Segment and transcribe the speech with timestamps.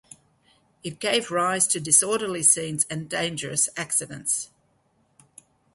[0.83, 4.49] It gave rise to disorderly scenes and dangerous accidents.